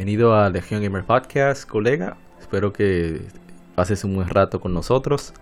[0.00, 2.16] Bienvenido a Legion Gamer Podcast, colega.
[2.40, 3.20] Espero que
[3.74, 5.34] pases un buen rato con nosotros.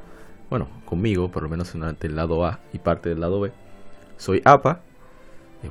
[0.51, 3.53] Bueno, conmigo, por lo menos durante el lado A y parte del lado B.
[4.17, 4.81] Soy APA.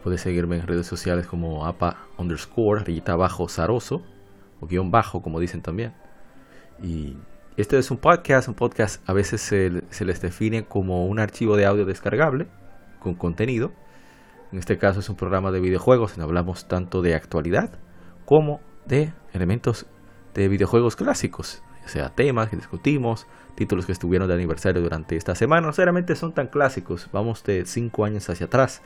[0.01, 4.03] Puedes seguirme en redes sociales como APA underscore, rayita abajo zaroso,
[4.61, 5.93] o guion bajo, como dicen también.
[6.81, 7.17] Y
[7.57, 8.47] este es un podcast.
[8.47, 12.47] Un podcast a veces se, se les define como un archivo de audio descargable
[13.01, 13.73] con contenido.
[14.53, 17.69] En este caso es un programa de videojuegos en hablamos tanto de actualidad
[18.23, 19.85] como de elementos
[20.33, 25.35] de videojuegos clásicos, o sea, temas que discutimos, títulos que estuvieron de aniversario durante esta
[25.35, 25.67] semana.
[25.67, 28.81] No son tan clásicos, vamos de 5 años hacia atrás.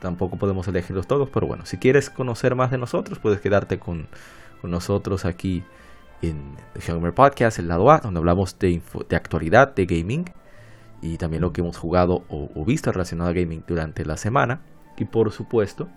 [0.00, 4.08] Tampoco podemos elegirlos todos, pero bueno, si quieres conocer más de nosotros, puedes quedarte con,
[4.60, 5.64] con nosotros aquí
[6.22, 10.24] en The Gamer Podcast, el lado A, donde hablamos de, de actualidad, de gaming
[11.02, 14.62] y también lo que hemos jugado o, o, visto relacionado a gaming durante la semana.
[14.96, 15.88] Y por supuesto,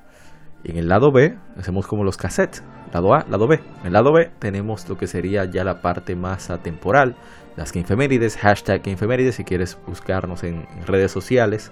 [0.64, 3.60] en el lado B hacemos como los cassettes, lado A, lado B.
[3.82, 7.16] En el lado B tenemos lo que sería ya la parte más atemporal,
[7.56, 11.72] las Gamefemérides, hashtag Gamefemérides si quieres buscarnos en, redes sociales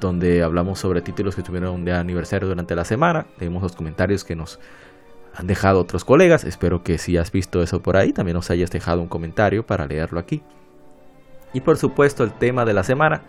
[0.00, 3.26] donde hablamos sobre títulos que tuvieron de aniversario durante la semana.
[3.40, 4.60] Leemos los comentarios que nos
[5.34, 6.44] han dejado otros colegas.
[6.44, 9.86] Espero que si has visto eso por ahí, también nos hayas dejado un comentario para
[9.86, 10.42] leerlo aquí.
[11.52, 13.22] Y por supuesto el tema de la semana,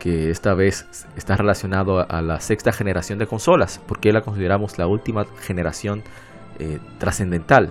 [0.00, 4.88] que esta vez está relacionado a la sexta generación de consolas, porque la consideramos la
[4.88, 6.02] última generación
[6.58, 7.70] eh, trascendental.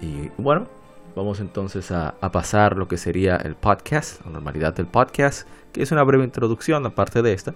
[0.00, 0.66] Y bueno,
[1.14, 5.92] vamos entonces a, pasar lo que sería el podcast, la normalidad del podcast, que es
[5.92, 7.54] una breve introducción aparte de esta,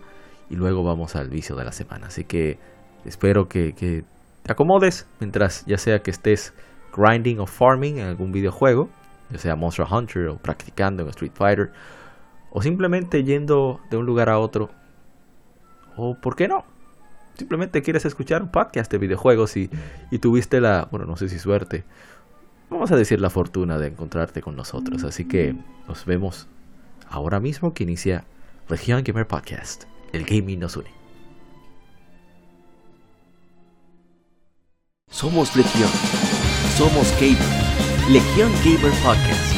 [0.50, 2.08] y luego vamos al vicio de la semana.
[2.08, 2.58] Así que
[3.06, 4.04] espero que, que
[4.42, 6.52] te acomodes mientras ya sea que estés
[6.94, 8.90] grinding o farming en algún videojuego,
[9.30, 11.72] ya sea Monster Hunter o practicando en Street Fighter,
[12.54, 14.70] o simplemente yendo de un lugar a otro,
[15.96, 16.64] o por qué no,
[17.36, 19.68] simplemente quieres escuchar un podcast de videojuegos y,
[20.12, 21.84] y tuviste la, bueno, no sé si suerte,
[22.70, 25.56] vamos a decir la fortuna de encontrarte con nosotros, así que
[25.88, 26.46] nos vemos
[27.10, 28.24] ahora mismo que inicia
[28.68, 30.90] Legion Gamer Podcast, el gaming nos une.
[35.10, 35.90] Somos Legión,
[36.76, 39.54] somos Gamer, Legión Gamer Podcast,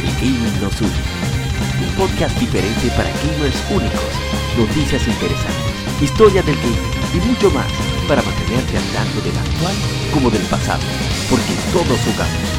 [0.00, 1.39] el gaming nos une
[1.80, 4.12] un podcast diferente para gamers únicos,
[4.56, 7.70] noticias interesantes, historia del gaming y mucho más
[8.08, 9.74] para mantenerte al tanto del actual
[10.12, 10.82] como del pasado,
[11.28, 12.50] porque todos jugamos.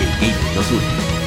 [0.00, 1.19] El gaming nos une.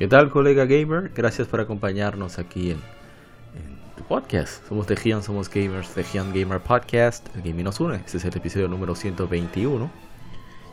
[0.00, 1.12] ¿Qué tal, colega gamer?
[1.14, 4.66] Gracias por acompañarnos aquí en, en tu podcast.
[4.66, 7.28] Somos Legion, somos gamers, Legion Gamer Podcast.
[7.36, 7.96] El gaming nos une.
[7.96, 9.90] Este es el episodio número 121.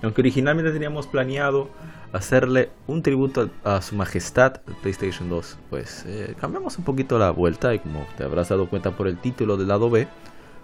[0.01, 1.69] Y aunque originalmente teníamos planeado
[2.13, 7.31] hacerle un tributo a, a su majestad PlayStation 2, pues eh, cambiamos un poquito la
[7.31, 10.07] vuelta y como te habrás dado cuenta por el título del lado B,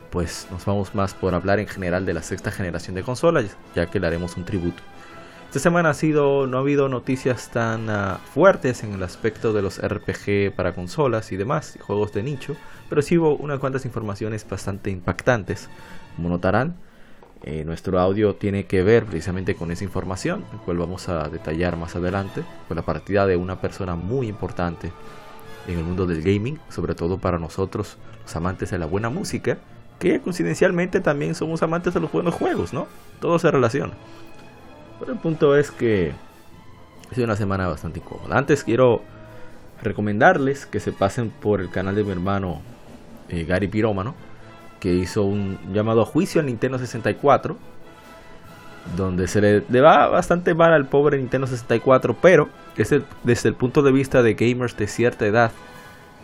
[0.10, 3.88] pues nos vamos más por hablar en general de la sexta generación de consolas, ya
[3.88, 4.82] que le haremos un tributo.
[5.54, 9.62] Esta semana ha sido, no ha habido noticias tan uh, fuertes en el aspecto de
[9.62, 12.56] los RPG para consolas y demás, juegos de nicho,
[12.90, 15.70] pero sí hubo unas cuantas informaciones bastante impactantes.
[16.16, 16.78] Como notarán,
[17.44, 21.78] eh, nuestro audio tiene que ver precisamente con esa información, el cual vamos a detallar
[21.78, 24.92] más adelante, con la partida de una persona muy importante
[25.68, 29.60] en el mundo del gaming, sobre todo para nosotros, los amantes de la buena música,
[30.00, 32.88] que coincidencialmente también somos amantes de los buenos juegos, ¿no?
[33.22, 33.94] Todo se relaciona.
[35.04, 36.14] Pero el punto es que
[37.12, 38.38] ha sido una semana bastante incómoda.
[38.38, 39.02] Antes quiero
[39.82, 42.62] recomendarles que se pasen por el canal de mi hermano
[43.28, 44.16] eh, Gary Pirómano,
[44.80, 47.58] que hizo un llamado juicio al Nintendo 64,
[48.96, 52.48] donde se le, va bastante mal al pobre Nintendo 64, pero
[52.78, 55.52] es desde el punto de vista de gamers de cierta edad,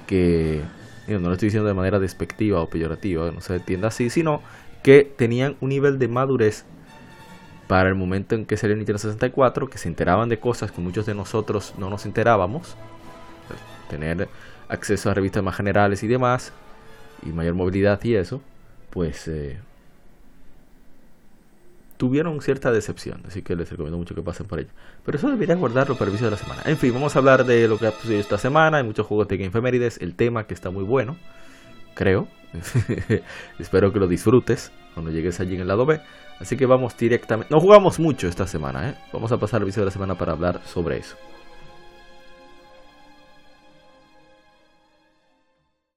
[0.07, 0.61] que
[1.09, 4.41] no lo estoy diciendo de manera despectiva o peyorativa, no se entienda así, sino
[4.83, 6.63] que tenían un nivel de madurez
[7.69, 11.05] para el momento en que salió Nintendo 64, que se enteraban de cosas que muchos
[11.05, 12.75] de nosotros no nos enterábamos,
[13.91, 14.27] tener
[14.69, 16.51] acceso a revistas más generales y demás,
[17.23, 18.41] y mayor movilidad y eso,
[18.89, 19.59] pues eh,
[21.97, 24.71] tuvieron cierta decepción, así que les recomiendo mucho que pasen por ello.
[25.05, 26.63] Pero eso deberían guardarlo para el vicio de la semana.
[26.65, 29.27] En fin, vamos a hablar de lo que ha sucedido esta semana, hay muchos juegos
[29.27, 31.17] de Game Femérides, el tema que está muy bueno,
[31.93, 32.27] creo.
[33.59, 36.01] Espero que lo disfrutes cuando llegues allí en el lado B.
[36.39, 37.53] Así que vamos directamente.
[37.53, 38.95] No jugamos mucho esta semana, ¿eh?
[39.11, 41.15] Vamos a pasar al vicio de la semana para hablar sobre eso.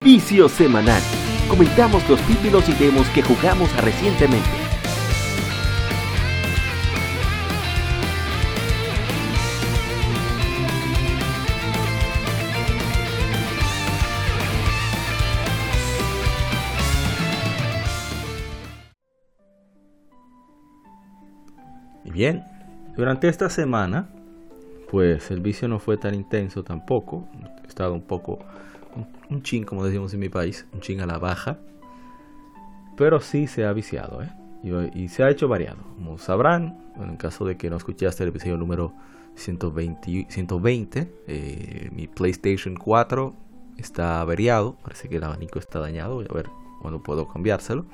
[0.00, 1.00] Vicio Semanal.
[1.48, 4.61] Comentamos los títulos y demos que jugamos recientemente.
[22.04, 22.44] Y bien,
[22.96, 24.08] durante esta semana,
[24.90, 27.28] pues el vicio no fue tan intenso tampoco.
[27.64, 28.38] He estado un poco,
[28.96, 31.58] un, un chin, como decimos en mi país, un chin a la baja.
[32.96, 34.31] Pero sí se ha viciado, ¿eh?
[34.62, 35.82] Y, se ha hecho variado.
[35.96, 38.93] Como sabrán, bueno, en caso de que no escuchaste el episodio número
[39.34, 43.34] 120, 120 eh, mi PlayStation 4
[43.78, 44.76] está averiado.
[44.82, 46.14] Parece que el abanico está dañado.
[46.14, 46.48] Voy a ver
[46.81, 47.87] cuándo puedo cambiárselo.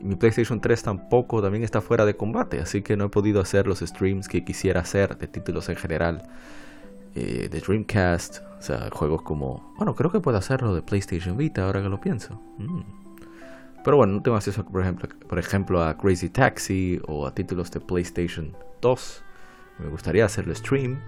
[0.00, 3.66] Mi PlayStation 3 tampoco también está fuera de combate, así que no he podido hacer
[3.66, 6.22] los streams que quisiera hacer de títulos en general.
[7.14, 9.74] Eh, de Dreamcast, o sea, juegos como...
[9.76, 12.40] Bueno, creo que puedo hacerlo de PlayStation Vita ahora que lo pienso.
[12.58, 12.82] Mm.
[13.82, 17.70] Pero bueno, no tengo acceso, por ejemplo, por ejemplo, a Crazy Taxi o a títulos
[17.72, 19.24] de PlayStation 2.
[19.78, 21.00] Me gustaría hacerlo stream.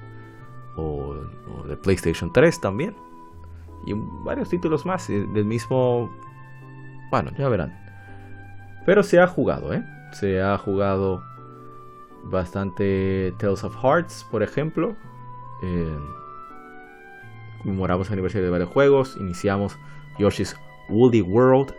[0.76, 1.14] O,
[1.54, 2.96] o de PlayStation 3 también.
[3.86, 3.92] Y
[4.24, 6.10] varios títulos más del mismo...
[7.10, 7.89] Bueno, ya verán.
[8.86, 9.84] Pero se ha jugado, ¿eh?
[10.12, 11.22] Se ha jugado
[12.24, 14.96] bastante Tales of Hearts, por ejemplo.
[15.62, 15.98] Eh,
[17.64, 17.80] el
[18.12, 19.16] aniversario de varios juegos.
[19.20, 19.78] Iniciamos
[20.18, 20.56] Yoshi's
[20.88, 21.74] Woolly World.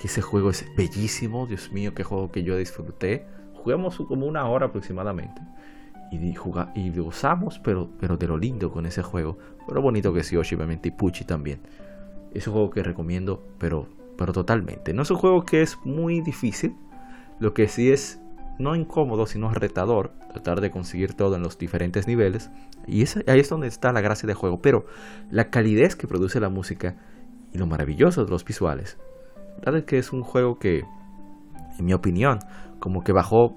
[0.00, 1.46] Que ese juego es bellísimo.
[1.46, 3.26] Dios mío, qué juego que yo disfruté.
[3.54, 5.40] Jugamos como una hora aproximadamente.
[6.10, 9.38] Y, juga, y gozamos, pero, pero de lo lindo con ese juego.
[9.66, 10.88] Pero bonito que es Yoshi, obviamente.
[10.88, 11.60] Y Pucci también.
[12.32, 14.92] Es un juego que recomiendo, pero pero totalmente.
[14.92, 16.74] No es un juego que es muy difícil,
[17.38, 18.20] lo que sí es
[18.58, 22.50] no incómodo, sino retador, tratar de conseguir todo en los diferentes niveles.
[22.86, 24.60] Y ahí es donde está la gracia del juego.
[24.62, 24.86] Pero
[25.30, 26.96] la calidez que produce la música
[27.52, 28.98] y lo maravilloso de los visuales,
[29.56, 30.84] la verdad es que es un juego que,
[31.78, 32.40] en mi opinión,
[32.78, 33.56] como que bajó,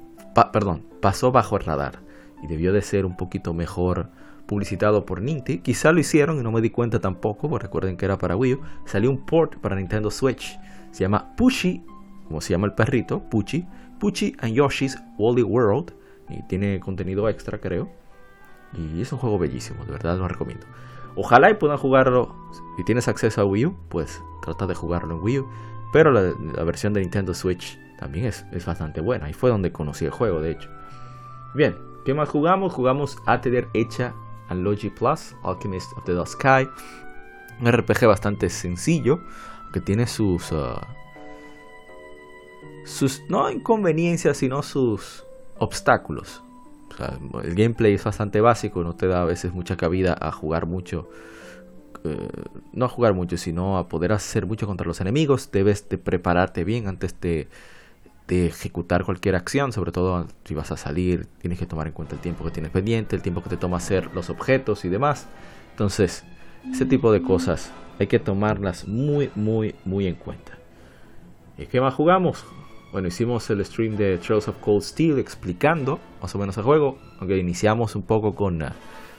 [0.53, 1.99] perdón, pasó bajo el radar
[2.41, 4.09] y debió de ser un poquito mejor
[4.47, 5.59] publicitado por Ninty.
[5.59, 8.53] Quizá lo hicieron y no me di cuenta tampoco, porque recuerden que era para Wii
[8.55, 8.61] U.
[8.85, 10.57] Salió un port para Nintendo Switch.
[10.91, 11.83] Se llama Pushy,
[12.27, 13.67] como se llama el perrito, Pucci.
[13.99, 15.93] Pucci and Yoshi's Wally World.
[16.29, 17.89] Y tiene contenido extra, creo.
[18.73, 20.65] Y es un juego bellísimo, de verdad lo recomiendo.
[21.15, 22.35] Ojalá y puedan jugarlo.
[22.77, 25.47] Si tienes acceso a Wii U, pues trata de jugarlo en Wii U.
[25.93, 29.29] Pero la, la versión de Nintendo Switch también es, es, bastante buena.
[29.29, 30.69] Y fue donde conocí el juego, de hecho.
[31.55, 32.73] Bien, ¿qué más jugamos?
[32.73, 34.13] Jugamos a tener hecha
[34.55, 36.67] Logi Plus, Alchemist of the Dust Sky.
[37.59, 39.21] Un RPG bastante sencillo,
[39.73, 40.51] que tiene sus.
[40.51, 40.79] Uh,
[42.85, 43.23] sus.
[43.29, 45.23] no inconveniencias, sino sus
[45.57, 46.43] obstáculos.
[47.43, 51.09] El gameplay es bastante básico, no te da a veces mucha cabida a jugar mucho.
[52.03, 52.27] Uh,
[52.73, 55.51] no a jugar mucho, sino a poder hacer mucho contra los enemigos.
[55.51, 57.49] Debes de prepararte bien antes de
[58.27, 62.15] de ejecutar cualquier acción, sobre todo si vas a salir, tienes que tomar en cuenta
[62.15, 65.27] el tiempo que tienes pendiente, el tiempo que te toma hacer los objetos y demás.
[65.71, 66.23] Entonces,
[66.71, 70.57] ese tipo de cosas hay que tomarlas muy, muy, muy en cuenta.
[71.57, 72.45] ¿Y qué más jugamos?
[72.91, 76.97] Bueno, hicimos el stream de Trails of Cold Steel explicando más o menos el juego,
[77.19, 78.67] aunque iniciamos un poco con uh,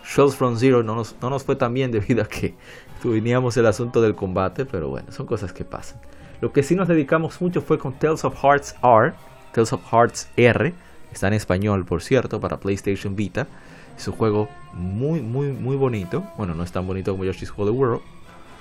[0.04, 2.54] Shells from Zero, no nos, no nos fue tan bien debido a que
[3.02, 6.00] tuvimos el asunto del combate, pero bueno, son cosas que pasan.
[6.40, 9.12] Lo que sí nos dedicamos mucho fue con Tales of Hearts R,
[9.52, 10.72] Tales of Hearts R,
[11.12, 13.48] está en español por cierto para PlayStation Vita.
[13.96, 16.22] Es un juego muy, muy, muy bonito.
[16.36, 18.02] Bueno, no es tan bonito como Yoshi's Woolly World,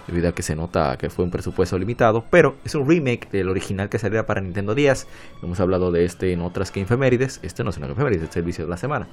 [0.08, 3.50] debido a que se nota que fue un presupuesto limitado, pero es un remake del
[3.50, 5.08] original que salía para Nintendo 10.
[5.44, 7.40] Hemos hablado de este en otras que efemérides.
[7.44, 9.08] Este no es una efemérides, es el servicio de la semana.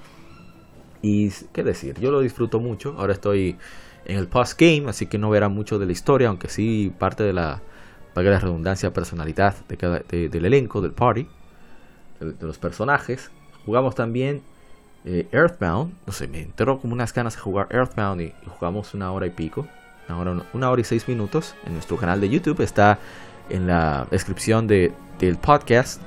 [1.02, 2.94] Y qué decir, yo lo disfruto mucho.
[2.96, 3.58] Ahora estoy
[4.06, 7.24] en el post game, así que no verá mucho de la historia, aunque sí parte
[7.24, 7.60] de la
[8.14, 11.26] valga la redundancia, personalidad de cada, de, del elenco, del party,
[12.20, 13.30] de, los personajes.
[13.66, 14.42] Jugamos también
[15.04, 19.10] eh, Earthbound, no sé, me entró como unas ganas de jugar Earthbound y, jugamos una
[19.12, 19.66] hora y pico,
[20.08, 22.98] una hora, una hora y seis minutos en nuestro canal de YouTube, está
[23.50, 26.00] en la descripción de, del podcast,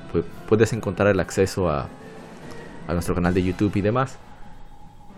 [0.48, 1.88] puedes encontrar el acceso a,
[2.86, 4.18] a nuestro canal de YouTube y demás.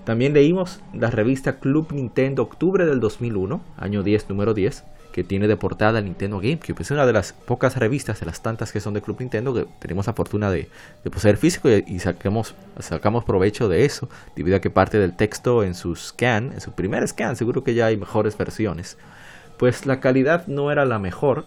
[0.05, 5.49] También leímos la revista Club Nintendo Octubre del 2001, año 10, número 10 que tiene
[5.49, 6.81] de portada Nintendo GameCube.
[6.81, 9.67] Es una de las pocas revistas, de las tantas que son de Club Nintendo, que
[9.81, 10.69] tenemos la fortuna de,
[11.13, 15.65] poseer físico y, y saquemos, sacamos provecho de eso, debido a que parte del texto
[15.65, 18.97] en su scan, en su primer scan, seguro que ya hay mejores versiones.
[19.59, 21.45] Pues la calidad no era la mejor,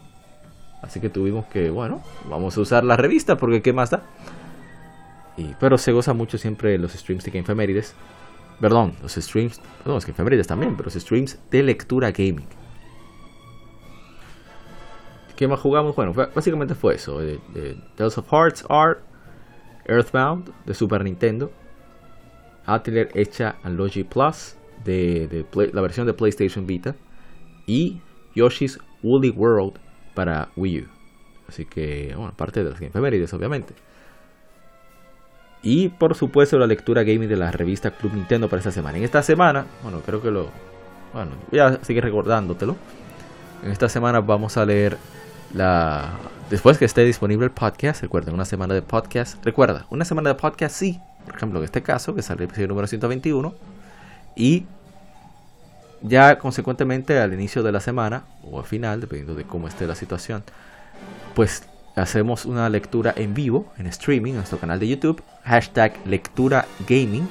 [0.82, 4.03] así que tuvimos que, bueno, vamos a usar la revista porque qué más da.
[5.36, 7.84] Y, pero se goza mucho siempre los streams de Game.
[8.62, 12.46] Perdón, los streams, los Game Femérides también, pero los streams de lectura gaming
[15.35, 15.95] ¿Qué más jugamos?
[15.95, 17.21] Bueno, básicamente fue eso.
[17.21, 17.39] Eh,
[17.95, 18.99] Tales of Hearts Art,
[19.85, 21.51] Earthbound de Super Nintendo,
[22.65, 26.95] Atelier hecha en Logi Plus de, la versión de PlayStation Vita
[27.65, 28.01] y
[28.35, 29.73] Yoshi's Woolly World
[30.13, 30.87] para Wii U.
[31.47, 33.73] Así que, bueno, parte de las efemérides, obviamente.
[35.61, 38.97] Y por supuesto la lectura gaming de la revista Club Nintendo para esta semana.
[38.97, 40.49] En esta semana, bueno, creo que lo...
[41.13, 42.75] Bueno, voy a seguir recordándotelo.
[43.63, 44.97] En esta semana vamos a leer
[45.53, 46.12] la...
[46.50, 49.43] Después que esté disponible el podcast, recuerden, una semana de podcast.
[49.43, 51.00] Recuerda, una semana de podcast sí.
[51.25, 53.53] Por ejemplo, en este caso, que sale el episodio número 121.
[54.36, 54.65] Y
[56.01, 59.95] ya consecuentemente al inicio de la semana, o al final, dependiendo de cómo esté la
[59.95, 60.43] situación,
[61.33, 61.63] pues
[61.95, 67.27] hacemos una lectura en vivo, en streaming, en nuestro canal de YouTube, hashtag lectura gaming,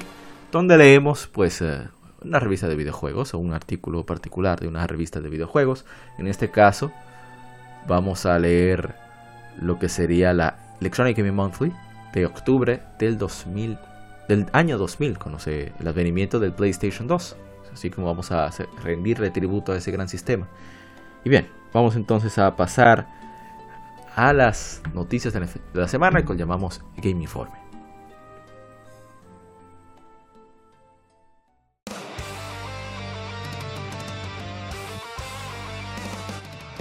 [0.51, 1.81] donde leemos pues eh,
[2.23, 5.85] una revista de videojuegos o un artículo particular de una revista de videojuegos.
[6.17, 6.91] En este caso,
[7.87, 8.95] vamos a leer
[9.59, 11.73] lo que sería la Electronic Gaming Monthly
[12.13, 13.77] de octubre del 2000,
[14.27, 17.37] del año 2000, conoce el advenimiento del PlayStation 2.
[17.73, 18.51] Así como vamos a
[18.83, 20.47] rendirle tributo a ese gran sistema.
[21.23, 23.07] Y bien, vamos entonces a pasar
[24.15, 27.62] a las noticias de la semana que llamamos Game Informe.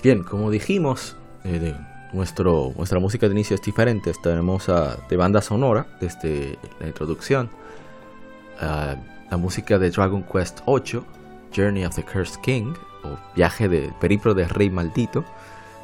[0.00, 1.74] Bien, como dijimos, eh,
[2.12, 4.12] nuestro, nuestra música de inicio es diferente.
[4.22, 4.70] Tenemos
[5.08, 7.50] de banda sonora desde la introducción.
[8.60, 11.04] la música de Dragon Quest 8,
[11.54, 15.24] Journey of the Cursed King, o Viaje del Periplo del Rey Maldito,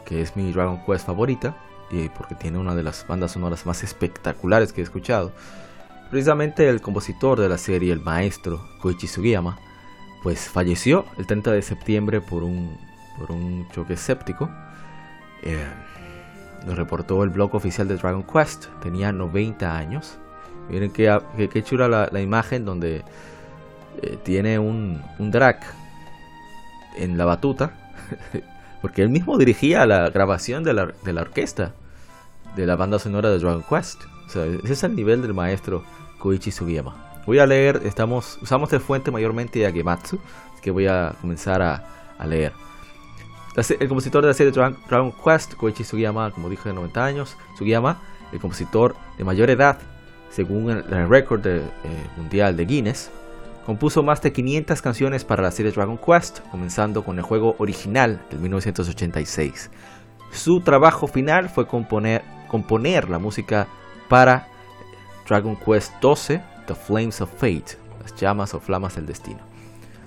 [0.07, 1.57] que es mi Dragon Quest favorita,
[1.91, 5.33] y porque tiene una de las bandas sonoras más espectaculares que he escuchado.
[6.11, 9.59] Precisamente el compositor de la serie, el maestro Koichi Sugiyama,
[10.23, 12.79] pues falleció el 30 de septiembre por un
[13.19, 14.51] por un choque escéptico.
[15.43, 15.67] Eh,
[16.67, 18.67] nos reportó el blog oficial de Dragon Quest.
[18.83, 20.19] Tenía 90 años.
[20.71, 21.21] Miren qué,
[21.53, 23.03] qué, chula la, imagen donde
[24.03, 25.61] eh, tiene un, un drag
[26.97, 27.73] en la batuta.
[28.85, 31.73] porque él mismo dirigía la grabación de la, de la, orquesta
[32.55, 34.03] de la banda sonora de Dragon Quest.
[34.27, 35.85] O sea, ese es el nivel del maestro
[36.19, 37.23] Koichi Sugiyama.
[37.25, 40.21] Voy a leer, estamos, usamos de fuente mayormente a Gematsu,
[40.61, 41.83] que voy a comenzar a,
[42.19, 42.53] a leer.
[43.57, 47.37] El compositor de la serie Dragon Quest, Koichi Sugiyama, como dije, de 90 años.
[47.57, 48.01] Sugiyama,
[48.33, 49.79] el compositor de mayor edad,
[50.31, 51.63] según el récord eh,
[52.17, 53.13] mundial de Guinness,
[53.65, 58.21] compuso más de 500 canciones para la serie Dragon Quest, comenzando con el juego original
[58.29, 59.71] del 1986.
[60.33, 63.69] Su trabajo final fue componer, componer la música
[64.09, 64.49] para
[65.29, 69.39] Dragon Quest XII, The Flames of Fate, las llamas o flamas del destino.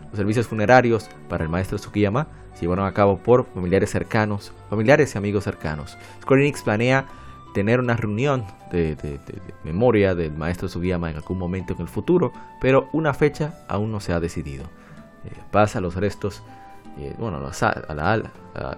[0.10, 2.28] Los servicios funerarios para el maestro Tsukiyama
[2.58, 5.96] se llevaron a cabo por familiares cercanos, familiares y amigos cercanos.
[6.24, 7.06] Square Enix planea
[7.54, 9.20] tener una reunión de,
[9.64, 14.00] memoria del maestro Sugiyama en algún momento en el futuro, pero una fecha aún no
[14.00, 14.64] se ha decidido.
[15.26, 16.42] Eh, pasa los restos,
[16.98, 17.40] eh, bueno,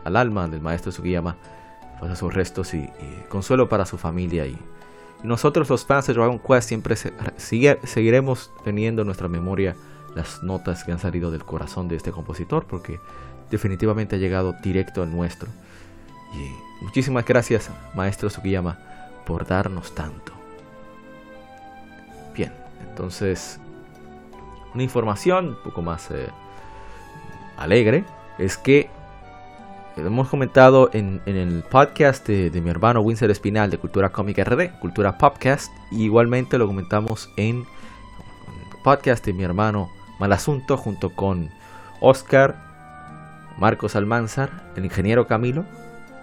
[0.04, 1.38] al alma del maestro Sugiyama,
[2.02, 2.90] pasa sus restos y,
[3.30, 4.46] consuelo para su familia.
[4.46, 4.58] Y,
[5.24, 6.96] nosotros los fans de Dragon Quest siempre
[7.38, 9.76] seguiremos teniendo en nuestra memoria
[10.16, 13.00] las notas que han salido del corazón de este compositor, porque
[13.50, 15.50] definitivamente ha llegado directo al nuestro.
[16.34, 18.78] Y muchísimas gracias, maestro Sugiyama,
[19.26, 20.32] por darnos tanto.
[22.36, 22.54] Bien,
[22.88, 23.60] entonces,
[24.74, 26.28] una información un poco más eh,
[27.58, 28.04] alegre
[28.38, 28.90] es que
[29.98, 35.18] hemos comentado en, el podcast de, mi hermano Winsor Espinal de Cultura Cómica RD, Cultura
[35.18, 39.90] Podcast, y igualmente lo comentamos en el podcast de mi hermano
[40.20, 41.50] Malasunto junto con
[42.02, 42.69] Oscar,
[43.60, 45.66] Marcos Almanzar, el ingeniero Camilo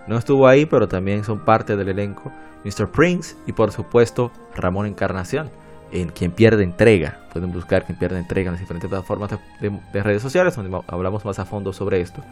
[0.06, 2.32] no estuvo ahí, pero también son parte del elenco
[2.64, 2.88] Mr.
[2.90, 5.50] Prince y por supuesto Ramón Encarnación,
[5.90, 7.18] en Quien Pierde Entrega.
[7.32, 11.38] Pueden buscar Quien Pierde Entrega en las diferentes plataformas de, redes sociales donde hablamos más
[11.38, 12.22] a fondo sobre esto.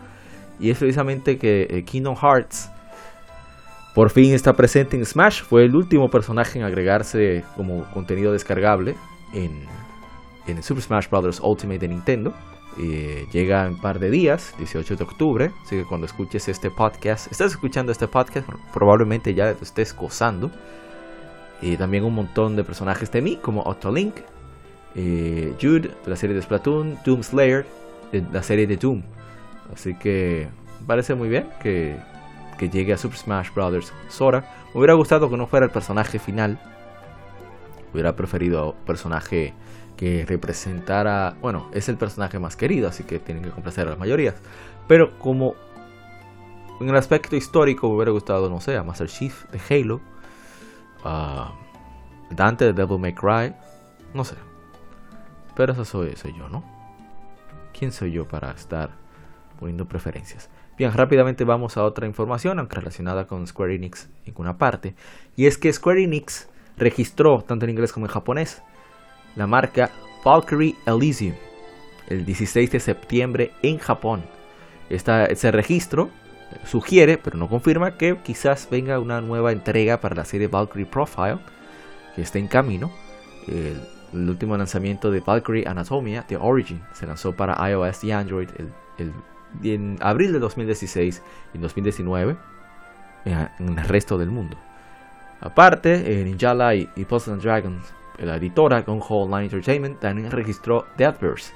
[0.60, 2.70] Y es precisamente que eh, Kingdom Hearts
[3.94, 5.42] por fin está presente en Smash.
[5.42, 8.94] Fue el último personaje en agregarse como contenido descargable
[9.32, 9.64] en,
[10.46, 11.40] en Super Smash Bros.
[11.40, 12.34] Ultimate de Nintendo.
[12.78, 15.50] Eh, llega en un par de días, 18 de octubre.
[15.62, 20.50] Así que cuando escuches este podcast, estás escuchando este podcast, probablemente ya te estés gozando.
[21.62, 24.16] Y también un montón de personajes de mí, como Otolink,
[24.96, 27.66] eh, Jude de la serie de Splatoon, Doom Slayer
[28.12, 29.02] de la serie de Doom.
[29.72, 30.48] Así que
[30.86, 31.96] parece muy bien que,
[32.58, 33.92] que llegue a Super Smash Bros.
[34.08, 34.40] Sora.
[34.72, 36.58] Me hubiera gustado que no fuera el personaje final.
[37.92, 39.54] Hubiera preferido personaje
[39.96, 43.98] que representara, bueno, es el personaje más querido, así que tienen que complacer a las
[43.98, 44.34] mayorías.
[44.88, 45.54] Pero como
[46.80, 50.00] en el aspecto histórico me hubiera gustado, no sé, a Master Chief de Halo,
[51.04, 51.52] a
[52.30, 53.54] Dante de Devil May Cry,
[54.12, 54.36] no sé.
[55.54, 56.64] Pero eso soy, yo, ¿no?
[57.78, 58.90] ¿Quién soy yo para estar
[59.58, 60.50] poniendo preferencias?
[60.76, 64.96] Bien, rápidamente vamos a otra información, aunque relacionada con Square Enix en una parte.
[65.36, 68.62] Y es que Square Enix registró, tanto en inglés como en japonés,
[69.36, 69.90] la marca
[70.24, 71.34] Valkyrie Elysium
[72.08, 74.24] el 16 de septiembre en Japón.
[74.90, 76.10] ese registro
[76.64, 81.38] sugiere, pero no confirma, que quizás venga una nueva entrega para la serie Valkyrie Profile,
[82.14, 82.90] que está en camino.
[83.48, 83.80] El,
[84.12, 88.48] último lanzamiento de Valkyrie Anatomia, The Origin, se lanzó para iOS y Android
[89.64, 91.20] en abril de 2016
[91.52, 92.36] y 2019
[93.24, 94.56] en, el resto del mundo.
[95.40, 101.52] Aparte, en Ninja Light y Post Dragons la editora Gonjo Online Entertainment también registró Deathverse.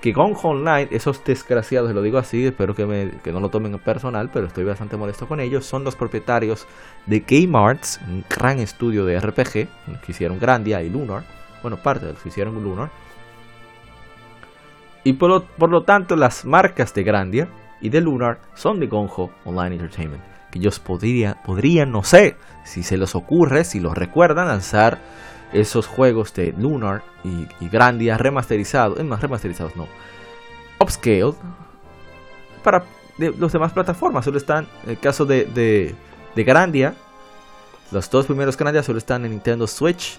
[0.00, 2.84] Que Gonjo Online, esos desgraciados, lo digo así, espero que,
[3.32, 6.66] no lo tomen en personal, pero estoy bastante molesto con ellos, son los propietarios
[7.06, 9.68] de Game Arts, un gran estudio de RPG, que
[10.08, 11.24] hicieron Grandia y Lunar,
[11.62, 12.90] bueno, parte de los que hicieron Lunar.
[15.04, 17.48] Y por lo, por lo tanto, las marcas de Grandia
[17.80, 20.22] y de Lunar son de Gonjo Online Entertainment.
[20.50, 24.98] Que ellos podrían, podrían, no sé, si se les ocurre, si los recuerdan, lanzar
[25.54, 29.86] esos juegos de Lunar y, Grandia remasterizados, es más remasterizados no,
[30.80, 31.34] upscaled
[32.62, 32.84] para
[33.16, 34.24] los demás plataformas.
[34.24, 35.94] Solo están, en el caso de,
[36.34, 36.94] de, Grandia,
[37.90, 40.18] los dos primeros Grandia solo están en Nintendo Switch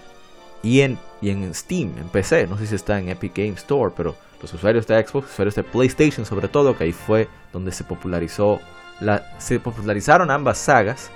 [0.62, 2.46] y en, y en Steam, en PC.
[2.46, 5.62] No sé si está en Epic Game Store, pero los usuarios de Xbox, usuarios de
[5.62, 8.60] PlayStation sobre todo, que ahí fue donde se popularizó
[9.00, 11.10] la, se popularizaron ambas sagas,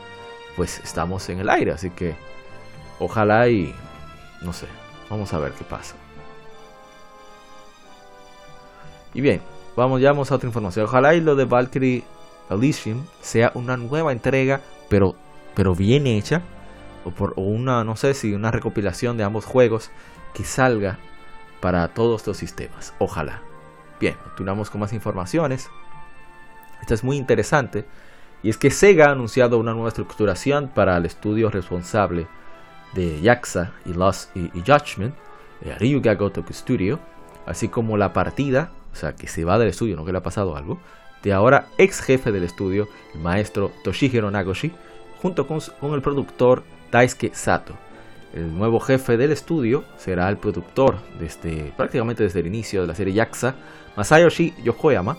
[0.56, 2.14] pues estamos en el aire, así que
[2.98, 3.74] ojalá y
[4.42, 4.66] no sé,
[5.09, 5.94] vamos a ver qué pasa.
[9.12, 9.40] Y bien,
[9.76, 10.87] vamos, ya vamos a otra información.
[10.87, 12.05] Ojalá y lo de Valkyrie
[12.48, 15.14] Elysium sea una nueva entrega, pero,
[15.55, 16.42] pero bien hecha.
[17.05, 19.90] O, por, una, no sé si una recopilación de ambos juegos
[20.35, 20.98] que salga
[21.61, 22.94] para todos los sistemas.
[22.98, 23.42] Ojalá.
[24.00, 25.68] Bien, continuamos con más informaciones.
[26.81, 27.85] Esta es muy interesante.
[28.42, 32.26] Y es que Sega ha anunciado una nueva estructuración para el estudio responsable
[32.94, 35.14] de Yaxa y Lost y, Judgment,
[35.62, 36.98] eh, Ryuga Gotoku Studio,
[37.46, 40.22] así como la partida, o sea, que se va del estudio, no que le ha
[40.22, 40.79] pasado algo,
[41.22, 44.72] de ahora ex jefe del estudio, el maestro Toshihiro Nagoshi,
[45.20, 45.61] junto con,
[45.94, 47.74] el productor Daisuke Sato.
[48.33, 52.94] El nuevo jefe del estudio será el productor desde prácticamente desde el inicio de la
[52.94, 53.57] serie Yaxa,
[53.96, 55.18] Masayoshi Yokoyama,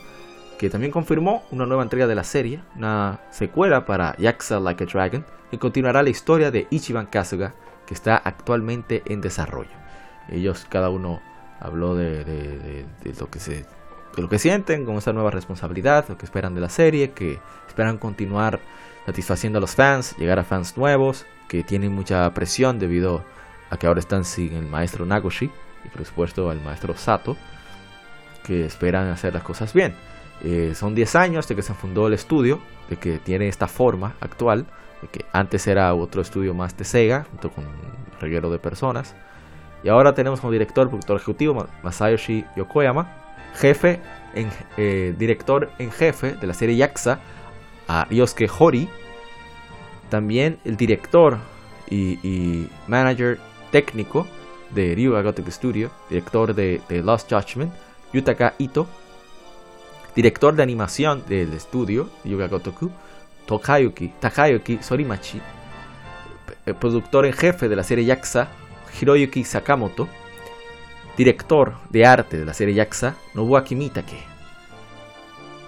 [0.62, 4.86] que también confirmó una nueva entrega de la serie, una secuela para Yaxa Like a
[4.86, 7.56] Dragon, que continuará la historia de Ichiban Kasuga,
[7.88, 9.72] que está actualmente en desarrollo.
[10.30, 11.20] Ellos cada uno
[11.60, 12.86] habló de, de,
[13.20, 13.66] lo que se
[14.16, 17.40] de lo que sienten con esta nueva responsabilidad, lo que esperan de la serie, que
[17.68, 18.60] esperan continuar
[19.08, 23.24] satisfaciendo a los fans, llegar a fans nuevos, que tienen mucha presión debido
[23.72, 25.50] a que ahora están sin el maestro Nagoshi
[25.84, 27.36] y por supuesto al maestro Sato,
[28.44, 29.96] que esperan hacer las cosas bien.
[30.44, 34.16] Eh, son 10 años de que se fundó el estudio, de que tiene esta forma
[34.20, 34.66] actual,
[35.02, 39.16] de que antes era otro estudio más de Sega, junto con un reguero de personas.
[39.84, 43.12] Y ahora tenemos como director, productor ejecutivo Masayoshi Yokoyama,
[43.56, 44.00] jefe,
[44.34, 47.20] en, eh, director en jefe de la serie Yakuza,
[47.88, 48.90] a Ryosuke Hori,
[50.10, 51.38] también el director
[51.90, 53.38] y, manager
[53.72, 54.28] técnico
[54.72, 57.74] de Ryuga Gothic Studio, director de Lost Judgment,
[58.14, 58.88] Yutaka Ito,
[60.16, 62.92] director de animación del estudio Ryuga Gotoku,
[63.46, 65.42] Tokayuki, Takayuki Sorimachi,
[66.80, 68.48] productor en jefe de la serie Yakuza,
[69.00, 70.08] Hiroyuki Sakamoto,
[71.18, 74.18] director de arte de la serie Yakuza, Nobuaki Mitake,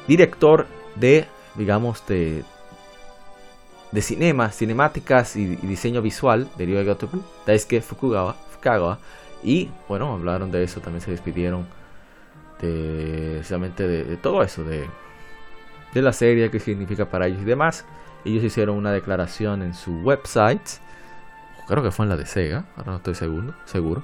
[0.08, 1.26] director de,
[1.56, 2.44] digamos, de,
[3.92, 9.00] de cinema, cinemáticas y, diseño visual de Ryuga Gotoku, Daisuke Fukugawa, Fukawa,
[9.44, 11.66] y bueno, hablaron de eso, también se despidieron
[12.68, 14.88] de, precisamente de, todo eso, de,
[15.94, 17.86] de la serie, qué significa para ellos y demás.
[18.26, 20.62] Ellos hicieron una declaración en su website,
[21.68, 24.04] creo que fue en la de Sega, ahora no estoy seguro, seguro.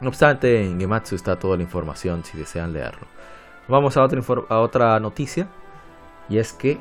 [0.00, 3.06] No obstante, en Gematsu está toda la información si desean leerlo.
[3.68, 5.48] Vamos a otra, a otra noticia,
[6.28, 6.78] y es que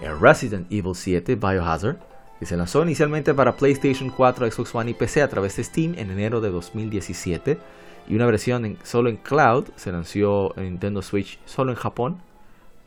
[0.00, 1.98] el Resident Evil 7 Biohazard,
[2.38, 5.94] que se lanzó inicialmente para PlayStation 4, Xbox One y PC a través de Steam
[5.96, 7.58] en enero de 2017,
[8.08, 12.18] y una versión solo en cloud se lanzó en Nintendo Switch solo en Japón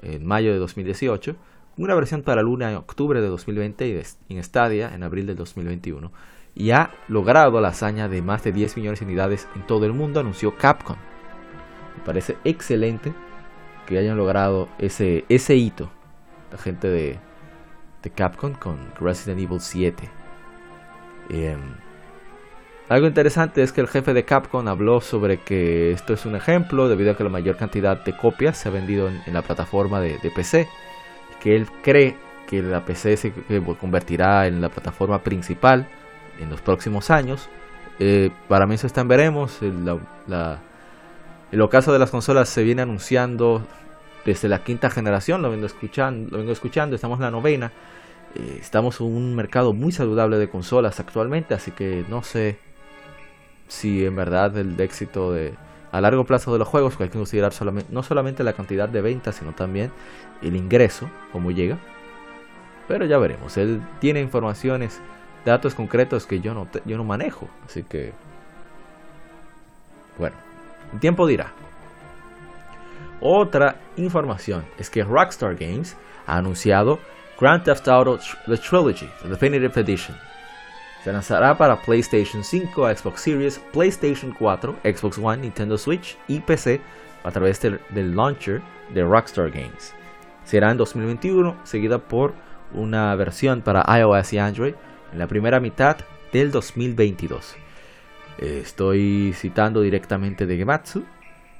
[0.02, 1.36] en mayo de 2018,
[1.78, 6.12] una versión para Luna en octubre de 2020 y en Stadia en abril del 2021.
[6.54, 9.94] Y ha logrado la hazaña de más de 10 millones de unidades en todo el
[9.94, 10.96] mundo, anunció Capcom.
[11.98, 13.14] Me parece excelente
[13.86, 15.90] que hayan logrado ese, ese hito,
[16.52, 17.20] la gente de,
[18.04, 20.10] de Capcom con Resident Evil 7.
[22.88, 26.88] Algo interesante es que el jefe de Capcom habló sobre que esto es un ejemplo
[26.88, 30.20] debido a que la mayor cantidad de copias se ha vendido en, la plataforma de,
[30.36, 30.68] PC,
[31.42, 32.16] que él cree
[32.48, 33.34] que la PC se
[33.80, 35.88] convertirá en la plataforma principal
[36.40, 37.50] en los próximos años.
[37.98, 39.64] Eh, para mí eso está en veremos.
[39.64, 40.00] El,
[41.52, 43.66] el ocaso de las consolas se viene anunciando
[44.26, 47.72] desde la quinta generación, lo vengo escuchando, lo vengo escuchando estamos en la novena.
[48.36, 52.60] Eh, estamos en un mercado muy saludable de consolas actualmente, así que no sé
[53.68, 55.54] si en verdad el éxito de
[55.92, 57.54] a largo plazo de los juegos, que hay que considerar
[57.90, 59.92] no solamente la cantidad de ventas, sino también
[60.42, 61.78] el ingreso, cómo llega.
[62.88, 63.56] Pero ya veremos.
[63.56, 65.00] Él tiene informaciones,
[65.46, 67.48] datos concretos que yo no, yo no manejo.
[67.66, 68.12] Así que,
[70.18, 70.36] bueno,
[70.92, 71.54] el tiempo dirá.
[73.22, 75.96] Otra información es que Rockstar Games
[76.28, 77.00] ha anunciado
[77.40, 80.18] Grand Theft Auto The Trilogy, The Definitive Edition,
[81.06, 86.82] se lanzará para PlayStation 5, Xbox Series, PlayStation 4, Xbox One, Nintendo Switch y PC
[87.24, 87.80] a través del,
[88.16, 89.94] launcher de Rockstar Games.
[90.46, 92.34] Será en 2021, seguida por
[92.74, 94.74] una versión para iOS y Android
[95.14, 95.98] en la primera mitad
[96.34, 97.56] del 2022.
[98.40, 101.06] Estoy citando directamente de Gematsu.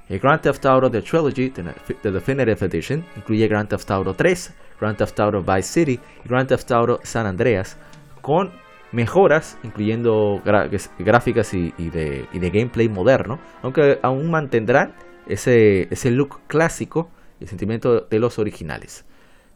[0.10, 4.98] El Grand Theft Auto The Trilogy, The Definitive Edition, incluye Grand Theft Auto 3, Grand
[4.98, 7.78] Theft Auto Vice City y Grand Theft Auto San Andreas,
[8.24, 8.65] con
[8.96, 10.42] mejoras, incluyendo
[11.00, 14.94] gráficas y, de, gameplay moderno, aunque aún mantendrán
[15.28, 17.10] ese, ese look clásico
[17.42, 19.04] y sentimiento de los originales.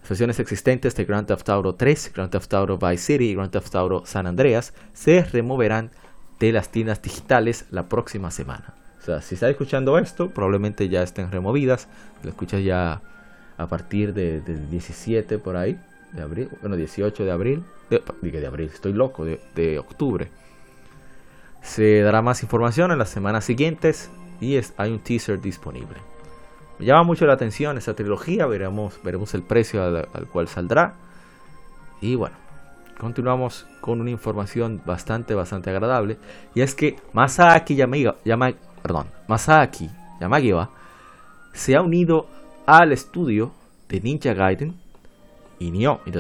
[0.02, 3.52] Las versiones existentes de Grand Theft Auto 3, Grand Theft Auto Vice City y Grand
[3.52, 5.92] Theft Auto San Andreas se removerán
[6.40, 8.74] de las tiendas digitales la próxima semana.
[9.00, 11.88] O sea, si estás escuchando esto, probablemente ya estén removidas.
[12.24, 13.02] Lo escuchas ya
[13.58, 15.80] a partir del 17 por ahí
[16.12, 20.30] de abril, bueno, 18 de abril, de, de abril, estoy loco, de, octubre.
[21.62, 25.98] Se dará más información en las semanas siguientes y hay un teaser disponible.
[26.78, 30.94] Me llama mucho la atención esta trilogía, veremos, veremos el precio al, cual saldrá.
[32.00, 32.36] Y bueno,
[32.98, 36.18] continuamos con una información bastante, bastante agradable.
[36.56, 38.16] Y es que Masaki Yamiga,
[38.82, 39.90] perdón, Masaki
[40.22, 40.70] Yamagiwa
[41.52, 42.28] se ha unido
[42.66, 43.52] al estudio
[43.90, 44.76] de Ninja Gaiden
[45.60, 46.12] y Nioh y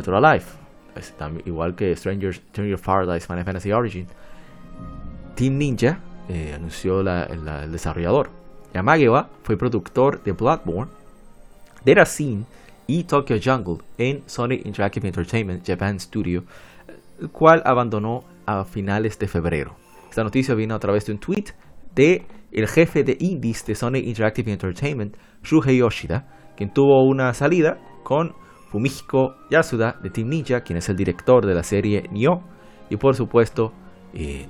[0.99, 1.43] Or Alive.
[1.45, 4.07] igual que Stranger, Stranger Paradise Final Fantasy Origin.
[5.35, 8.29] Team Ninja eh, anunció el desarrollador.
[8.73, 10.91] Yamagiwa fue productor de Bloodborne,
[11.83, 12.43] Data Scene
[12.85, 16.43] y Tokyo Jungle en Sonic Interactive Entertainment Japan Studio,
[17.19, 19.75] el cual abandonó a finales de febrero.
[20.09, 21.45] Esta noticia vino a través de un tweet
[21.95, 27.77] de el jefe de indies de Sony Interactive Entertainment, Shuhei Yoshida, quien tuvo una salida
[28.03, 28.33] con
[28.71, 32.41] Fumihiko Yasuda de Team Ninja, quien es el director de la serie Nioh,
[32.89, 33.73] y por supuesto
[34.13, 34.45] eh,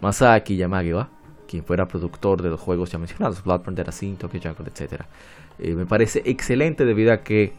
[0.00, 1.08] Masaki Yamagiwa,
[1.48, 5.02] quien fuera productor de los juegos ya mencionados, Bloodborne, Scene, Tokyo Jungle, etc.
[5.58, 7.52] Eh, me parece excelente debido a que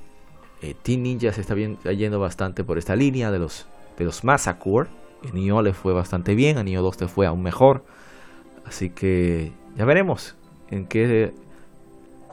[0.62, 4.24] eh, Team Ninja se está bien, yendo bastante por esta línea de los, de los
[4.24, 4.88] Massacre.
[5.28, 7.84] A Nioh le fue bastante bien, a Nioh 2 le fue aún mejor.
[8.66, 10.36] Así que ya veremos
[10.70, 11.34] en qué,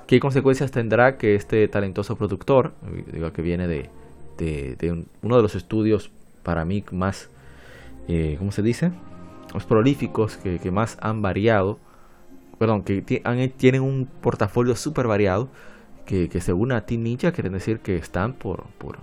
[0.07, 2.73] qué consecuencias tendrá que este talentoso productor,
[3.13, 3.91] digo que viene de,
[5.23, 6.11] uno de los estudios
[6.43, 7.29] para mí más,
[8.09, 8.91] eh, ¿cómo se dice?
[9.55, 11.79] Los prolíficos que, más han variado,
[12.59, 13.03] perdón, que
[13.57, 15.49] tienen un portafolio súper variado,
[16.07, 18.99] que, que según a Team Ninja quieren decir que están por, por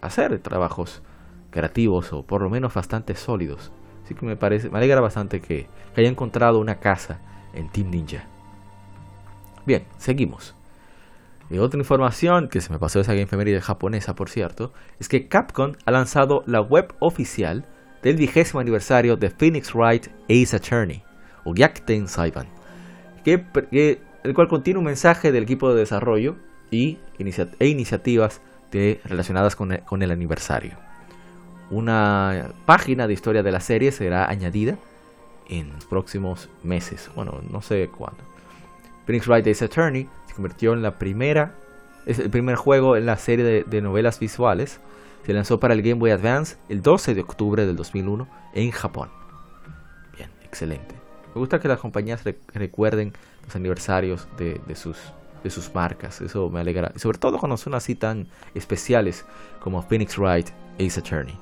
[0.00, 1.02] hacer trabajos
[1.50, 3.72] creativos o por lo menos bastante sólidos.
[4.04, 7.20] Así que me parece, me alegra bastante que, haya encontrado una casa
[7.54, 8.24] en Team Ninja.
[9.66, 10.54] Bien, seguimos.
[11.50, 15.72] Y otra información que se me pasó esa Femeride japonesa, por cierto, es que Capcom
[15.84, 17.64] ha lanzado la web oficial
[18.02, 21.02] del vigésimo aniversario de Phoenix Wright Ace Attorney,
[21.44, 22.46] o Gyakuten Saiban,
[23.24, 23.44] que,
[24.22, 26.36] el cual contiene un mensaje del equipo de desarrollo
[26.70, 28.40] y e iniciativas
[29.04, 30.76] relacionadas con el aniversario
[31.70, 34.76] una página de historia de la serie será añadida
[35.48, 37.10] en los próximos meses.
[37.14, 38.22] Bueno, no sé cuándo.
[39.06, 41.52] Phoenix Wright Ace Attorney se convirtió en la primera,
[42.06, 44.80] es el primer juego en la serie de, novelas visuales.
[45.24, 49.08] Se lanzó para el Game Boy Advance el 12 de octubre del 2001 en Japón.
[50.16, 50.94] Bien, excelente.
[51.34, 53.14] Me gusta que las compañías recuerden
[53.44, 54.98] los aniversarios de, sus,
[55.42, 56.20] de sus marcas.
[56.20, 56.92] Eso me alegra.
[56.96, 59.24] sobre todo cuando son así tan especiales
[59.60, 61.38] como Phoenix Wright Ace Attorney.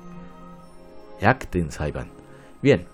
[1.21, 2.07] Actin Saiban.
[2.61, 2.85] Bien.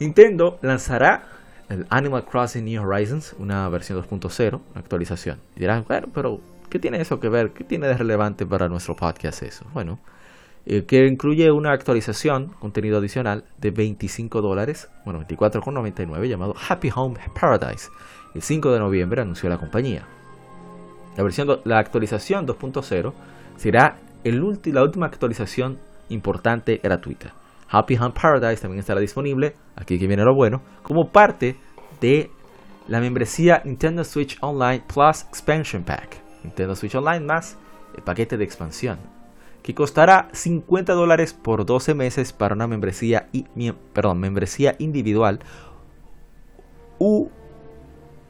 [0.00, 1.37] Nintendo lanzará
[1.68, 5.40] el Animal Crossing New Horizons, una versión 2.0, una actualización.
[5.56, 7.52] Y dirán, bueno, pero ¿qué tiene eso que ver?
[7.52, 9.66] ¿Qué tiene de relevante para nuestro podcast eso?
[9.74, 9.98] Bueno,
[10.66, 17.18] eh, que incluye una actualización, contenido adicional de 25 dólares, bueno, 24,99, llamado Happy Home
[17.38, 17.88] Paradise.
[18.34, 20.06] El 5 de noviembre anunció la compañía.
[21.16, 23.12] La, versión, la actualización 2.0
[23.56, 25.78] será el la última actualización
[26.08, 27.32] importante gratuita.
[27.70, 31.56] Happy Hunt Paradise también estará disponible, aquí viene lo bueno, como parte
[32.00, 32.30] de
[32.86, 36.16] la membresía Nintendo Switch Online Plus Expansion Pack.
[36.42, 37.58] Nintendo Switch Online más
[37.94, 38.98] el paquete de expansión,
[39.62, 43.28] que costará 50 dólares por 12 meses para una membresía,
[43.92, 45.40] perdón, membresía individual
[46.98, 47.28] u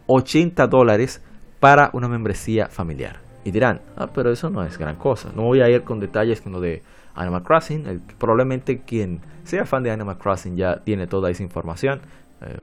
[0.07, 1.23] 80 dólares
[1.61, 3.21] para una membresía familiar.
[3.45, 5.31] Y dirán, ah, pero eso no es gran cosa.
[5.35, 6.83] No voy a ir con detalles con lo de
[7.19, 8.03] Animal Crossing.
[8.19, 12.01] probablemente quien sea fan de Animal Crossing ya tiene toda esa información.
[12.41, 12.57] Eh,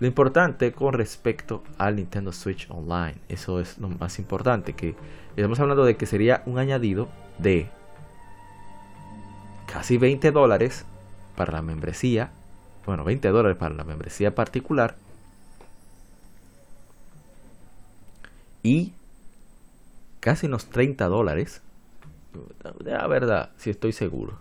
[0.00, 4.94] lo importante con respecto al Nintendo Switch Online, eso es lo más importante, que
[5.34, 7.08] estamos hablando de que sería un añadido
[7.38, 7.68] de
[9.66, 10.84] casi 20 dólares
[11.34, 12.30] para la membresía,
[12.86, 14.94] bueno, 20 dólares para la membresía particular
[18.62, 18.92] y
[20.20, 21.60] casi unos 30 dólares
[22.84, 24.38] la verdad, si estoy seguro.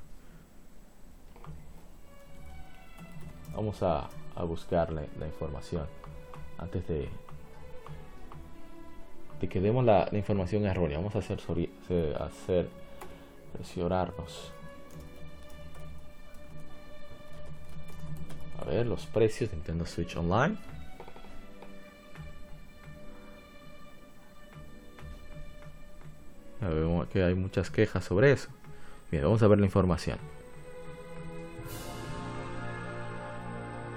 [3.53, 5.85] Vamos a, a buscarle la información
[6.57, 7.09] antes de,
[9.39, 10.97] de que demos la, información errónea.
[10.97, 11.39] Vamos a hacer,
[12.19, 12.69] hacer
[13.53, 14.51] presionarnos.
[18.59, 20.57] A ver, los precios de Nintendo Switch Online.
[26.61, 28.49] Vemos que hay muchas quejas sobre eso.
[29.11, 30.17] Bien, vamos a ver la información.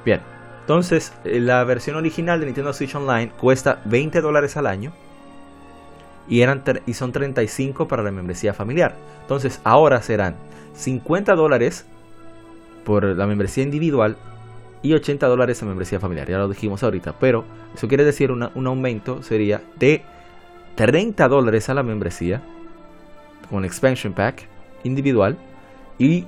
[0.04, 0.20] Bien,
[0.60, 4.92] entonces eh, la versión original de Nintendo Switch Online cuesta 20 dólares al año
[6.28, 8.94] y, eran y son 35 para la membresía familiar.
[9.22, 10.36] Entonces ahora serán
[10.74, 11.86] 50 dólares
[12.84, 14.16] por la membresía individual
[14.82, 16.28] y 80 dólares en membresía familiar.
[16.28, 17.44] Ya lo dijimos ahorita, pero
[17.74, 20.02] eso quiere decir un aumento sería de
[20.80, 22.40] 30 dólares a la membresía
[23.50, 24.48] con expansion pack
[24.82, 25.36] individual
[25.98, 26.26] y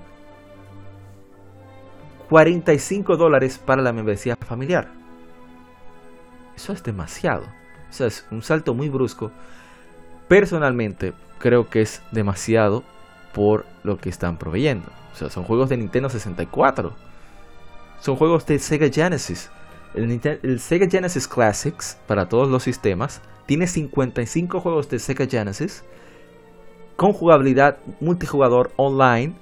[2.29, 4.89] 45 dólares para la membresía familiar.
[6.55, 7.45] Eso es demasiado.
[7.89, 9.31] O sea, es un salto muy brusco.
[10.29, 12.85] Personalmente creo que es demasiado
[13.33, 14.89] por lo que están proveyendo.
[15.15, 16.93] O sea, son juegos de Nintendo 64.
[18.01, 19.51] Son juegos de Sega Genesis.
[19.95, 25.85] El, Sega Genesis Classics para todos los sistemas tiene 55 juegos de Sega Genesis
[26.97, 29.35] con jugabilidad multijugador online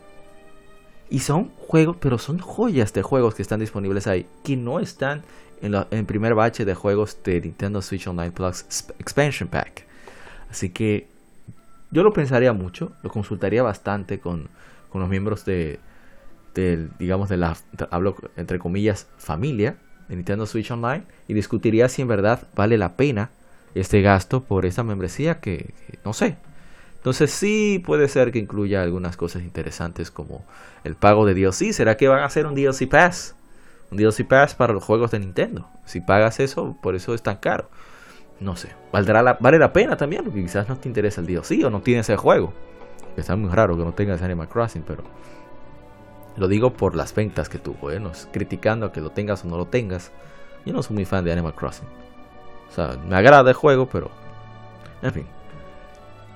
[1.09, 5.23] Y son juegos, pero son joyas de juegos que están disponibles ahí, que no están
[5.61, 8.65] en el primer bache de juegos de Nintendo Switch Online Plus
[8.99, 9.85] Expansion Pack.
[10.51, 11.09] Así que
[11.91, 14.49] yo lo pensaría mucho, lo consultaría bastante con,
[14.89, 15.79] con los miembros de,
[16.99, 17.57] digamos, de la,
[17.91, 19.77] hablo entre comillas, familia
[20.11, 23.31] de Nintendo Switch Online y discutiría si en verdad vale la pena
[23.75, 25.73] este gasto por esa membresía que,
[26.05, 26.37] no sé.
[26.97, 30.45] Entonces sí puede ser que incluya algunas cosas interesantes como
[30.85, 31.73] el pago de DLC.
[31.73, 33.37] ¿Será que van a hacer un DLC Pass?
[33.91, 35.69] Un DLC Pass para los juegos de Nintendo.
[35.87, 37.71] Si pagas eso, por eso es tan caro.
[38.41, 38.71] No sé.
[38.93, 41.81] ¿Valdrá la, vale la pena también, porque quizás no te interesa el DLC o no
[41.81, 42.53] tienes el juego.
[43.17, 45.05] Está muy raro que no tengas Animal Crossing, pero
[46.37, 48.01] lo digo por las ventas que tuvo, ¿eh?
[48.33, 50.13] criticando que lo tengas o no lo tengas.
[50.65, 51.89] Yo no soy muy fan de Animal Crossing.
[52.69, 54.11] O sea, me agrada el juego, pero.
[55.03, 55.27] En fin.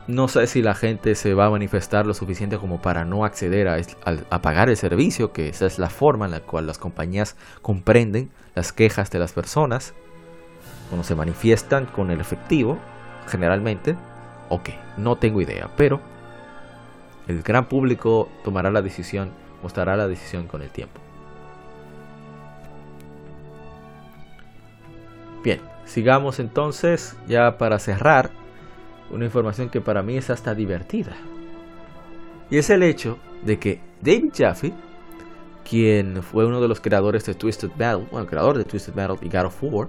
[0.06, 3.68] No sé si la gente se va a manifestar lo suficiente como para no acceder
[3.68, 8.30] a, pagar el servicio, que esa es la forma en la cual las compañías comprenden
[8.54, 9.94] las quejas de las personas
[10.90, 12.78] cuando se manifiestan con el efectivo,
[13.28, 13.96] generalmente.
[14.50, 16.00] Ok, no tengo idea, pero
[17.26, 19.32] el gran público tomará la decisión,
[19.64, 21.00] mostrará la decisión con el tiempo.
[25.42, 28.30] Bien, sigamos entonces ya para cerrar
[29.10, 31.16] una información que para mí es hasta divertida.
[32.50, 34.74] Y es el hecho de que David Jaffe,
[35.68, 39.16] quien fue uno de los creadores de Twisted Battle, bueno, el creador de Twisted Battle
[39.22, 39.88] y God of War,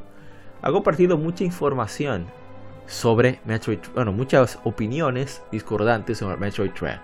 [0.61, 2.27] ha compartido mucha información
[2.87, 7.01] sobre Metroid, bueno, muchas opiniones discordantes sobre Metroid Dread.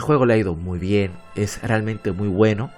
[0.00, 2.70] Juego le ha ido muy bien, es realmente muy bueno.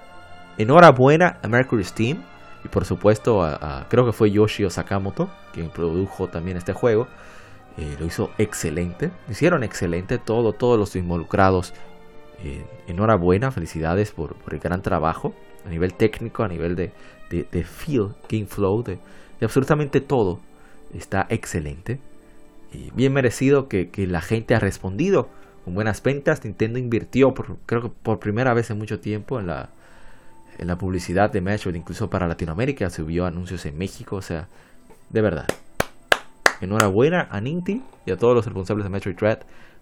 [0.57, 2.23] Enhorabuena a Mercury Steam
[2.63, 7.07] y por supuesto a, creo que fue Yoshio Sakamoto quien produjo también este juego.
[7.77, 11.73] Eh, lo hizo excelente, hicieron excelente todo, todos los involucrados.
[12.43, 15.33] Eh, enhorabuena, felicidades por, el gran trabajo
[15.65, 16.91] a nivel técnico, a nivel de,
[17.29, 18.99] de, feel, game flow, de,
[19.41, 20.39] absolutamente todo.
[20.93, 21.99] Está excelente.
[22.71, 25.29] Y bien merecido que la gente ha respondido
[25.65, 26.45] con buenas ventas.
[26.45, 31.41] Nintendo invirtió, por, creo que por primera vez en mucho tiempo, en la, publicidad de
[31.41, 32.89] Metroid, incluso para Latinoamérica.
[32.91, 34.47] Subió anuncios en México, o sea,
[35.09, 35.47] de verdad.
[36.61, 39.39] Enhorabuena a Ninty y a todos los responsables de Metroid Dread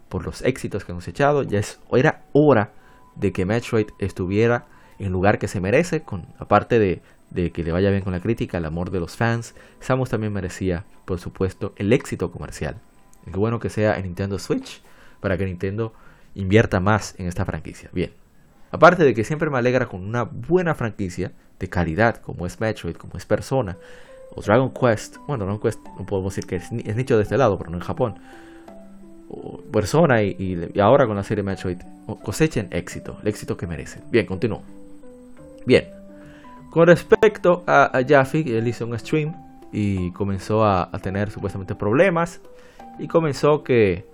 [0.08, 1.44] por los éxitos que han cosechado.
[1.44, 2.72] Ya es, era hora
[3.16, 4.66] de que Metroid estuviera
[5.00, 8.14] en el lugar que se merece, con, aparte de, de que le vaya bien con
[8.14, 9.54] la crítica, el amor de los fans.
[9.82, 12.78] Samus también merecía, por supuesto, el éxito comercial.
[13.26, 14.82] Qué bueno que sea en Nintendo Switch
[15.24, 15.94] para que Nintendo
[16.36, 17.90] invierta más en esta franquicia.
[17.94, 18.12] Bien.
[18.72, 22.98] Aparte de que siempre me alegra con una buena franquicia de calidad, como es Metroid,
[22.98, 23.78] como es Persona,
[24.36, 25.16] o Dragon Quest.
[25.26, 27.84] Bueno, Dragon Quest no podemos decir que es, nicho de este lado, pero no en
[27.84, 28.16] Japón.
[29.72, 31.78] Persona y, ahora con la serie Metroid
[32.22, 34.04] cosechen éxito, el éxito que merecen.
[34.12, 34.62] Bien, continúo.
[35.66, 35.86] Bien.
[36.70, 39.34] Con respecto a, a él hizo un stream
[39.72, 42.42] y comenzó a tener supuestamente problemas.
[43.00, 44.13] Y comenzó que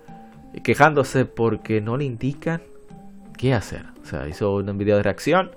[0.62, 2.60] quejándose porque no le indican
[3.36, 3.84] qué hacer.
[4.02, 5.50] O sea, hizo un video de reacción.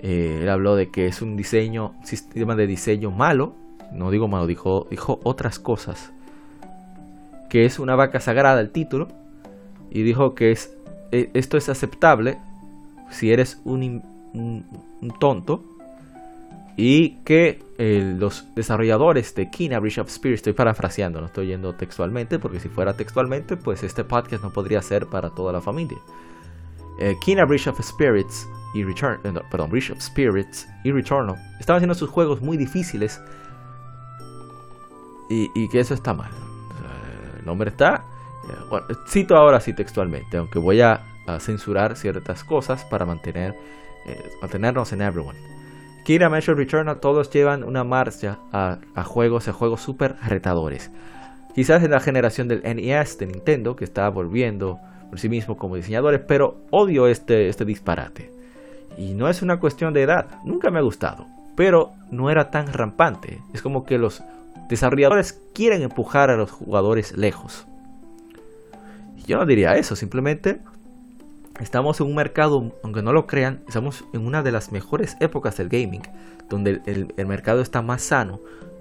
[0.00, 3.54] Eh, él habló de que es un diseño, sistema de diseño malo.
[3.92, 4.88] No digo malo, dijo,
[5.22, 6.12] otras cosas.
[7.48, 9.08] Que es una vaca sagrada el título.
[9.90, 10.76] Y dijo que es,
[11.12, 12.38] e, esto es aceptable
[13.10, 14.02] si eres un
[15.20, 15.62] tonto
[16.76, 21.74] y que eh, los desarrolladores de Kina Bridge of Spirits, estoy parafraseando, no estoy yendo
[21.74, 25.98] textualmente, porque si fuera textualmente, pues este podcast no podría ser para toda la familia.
[27.00, 31.78] Eh, Kina Bridge of Spirits y Return, eh, perdón, Bridge of Spirits y Returnal estaban
[31.78, 33.20] haciendo sus juegos muy difíciles
[35.28, 36.30] y, que eso está mal.
[37.40, 38.04] el nombre está,
[38.70, 41.00] bueno, cito ahora sí textualmente, aunque voy a,
[41.40, 43.56] censurar ciertas cosas para mantener,
[44.42, 45.53] mantenernos en everyone.
[46.04, 50.90] Kira Measure Returnal todos llevan una marcha a, juegos, a juegos súper retadores.
[51.54, 55.76] Quizás en la generación del NES de Nintendo, que está volviendo por sí mismo como
[55.76, 58.30] diseñadores, pero odio este, este disparate.
[58.98, 61.26] Y no es una cuestión de edad, nunca me ha gustado,
[61.56, 63.40] pero no era tan rampante.
[63.54, 64.22] Es como que los
[64.68, 67.66] desarrolladores quieren empujar a los jugadores lejos.
[69.26, 70.60] Yo no diría eso, simplemente
[71.60, 75.56] estamos en un mercado, aunque no lo crean, estamos en una de las mejores épocas
[75.56, 76.02] del gaming,
[76.48, 78.40] donde el, mercado está más sano.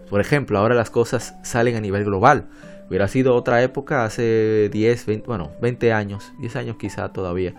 [0.09, 2.47] Por ejemplo, ahora las cosas salen a nivel global.
[2.89, 7.53] Hubiera sido otra época hace 10, 20, bueno, 20 años, 10 años quizá todavía.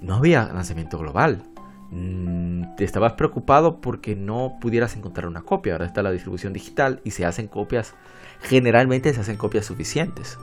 [0.00, 1.42] No había lanzamiento global.
[1.90, 5.74] Mm, te estabas preocupado porque no pudieras encontrar una copia.
[5.74, 7.94] Ahora está la distribución digital y se hacen copias,
[8.40, 10.38] generalmente se hacen copias suficientes.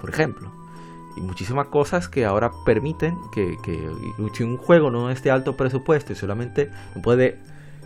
[0.00, 0.57] Por ejemplo.
[1.18, 3.58] Y muchísimas cosas que ahora permiten que,
[4.32, 6.70] si un juego no es de alto presupuesto y solamente
[7.02, 7.38] puede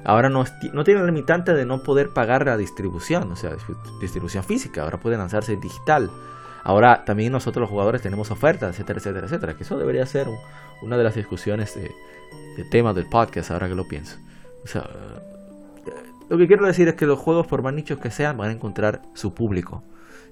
[0.05, 3.53] ahora no, no tiene limitante de no poder pagar la distribución, o sea,
[4.01, 6.11] distribución física, ahora puede lanzarse digital.
[6.65, 9.55] Ahora también nosotros los jugadores tenemos ofertas, etcétera, etcétera, etcétera.
[9.55, 10.29] Que eso debería ser
[10.81, 11.91] una de las discusiones de,
[12.57, 14.17] de temas del podcast, ahora que lo pienso.
[14.65, 14.89] O sea,
[16.29, 18.53] lo que quiero decir es que los juegos, por más nichos que sean, van a
[18.53, 19.83] encontrar su público.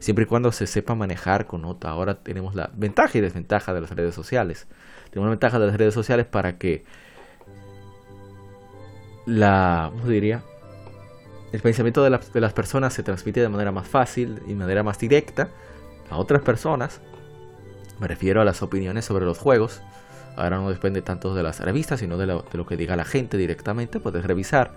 [0.01, 1.91] Siempre y cuando se sepa manejar con otra.
[1.91, 4.67] Ahora tenemos la ventaja y desventaja de las redes sociales.
[5.11, 6.85] Tenemos la ventaja de las redes sociales para que
[9.27, 10.43] la, ¿cómo diría?
[11.53, 14.99] El pensamiento de, las personas se transmite de manera más fácil y de manera más
[14.99, 15.51] directa
[16.09, 17.03] a otras personas.
[17.99, 19.83] Me refiero a las opiniones sobre los juegos.
[20.37, 24.01] Ahora no depende tanto de las revistas, sino de lo que diga la gente directamente.
[24.01, 24.71] Puedes revisar.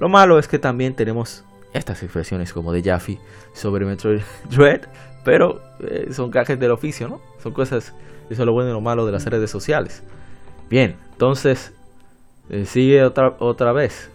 [0.00, 1.44] Lo malo es que también tenemos
[1.76, 3.18] estas expresiones como de Jaffe
[3.52, 4.82] sobre Metroid Dread,
[5.24, 7.20] pero eh, son cajes del oficio, ¿no?
[7.42, 7.94] Son cosas,
[8.30, 10.02] eso es lo bueno y lo malo de las redes sociales.
[10.68, 11.72] Bien, entonces
[12.50, 14.10] eh, sigue otra, otra vez.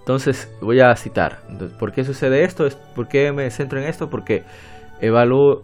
[0.00, 1.40] Entonces voy a citar.
[1.78, 2.66] ¿Por qué sucede esto?
[2.94, 4.10] ¿Por qué me centro en esto?
[4.10, 4.42] Porque
[5.00, 5.62] evalúo,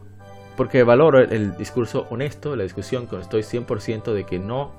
[0.56, 4.77] porque valoro el, el discurso honesto, la discusión estoy 100% de que no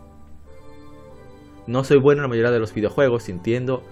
[1.70, 3.84] no soy bueno en la mayoría de los videojuegos, entiendo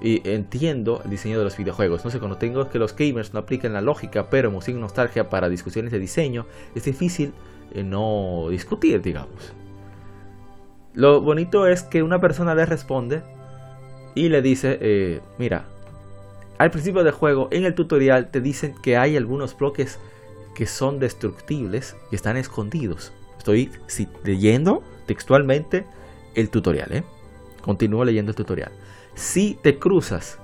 [0.00, 2.04] y entiendo el diseño de los videojuegos.
[2.04, 5.50] No sé, cuando tengo que los gamers no apliquen la lógica, pero música nostalgia para
[5.50, 7.34] discusiones de diseño, es difícil
[7.74, 9.52] eh, no discutir, digamos.
[10.94, 13.22] Lo bonito es que una persona le responde
[14.14, 15.66] y le dice, eh, mira,
[16.56, 19.98] al principio del juego, en el tutorial te dicen que hay algunos bloques
[20.54, 23.12] que son destructibles, que están escondidos.
[23.36, 23.70] Estoy
[24.24, 25.84] leyendo textualmente
[26.34, 27.04] el tutorial, ¿eh?
[27.62, 28.72] Continúo leyendo el tutorial.
[29.14, 30.38] Si te cruzas,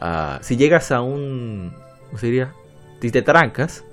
[0.00, 1.74] uh, si llegas a un...
[2.06, 2.48] ¿Cómo se?
[3.00, 3.84] Si te trancas,